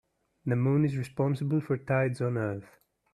[0.47, 2.79] The moon is responsible for tides on earth.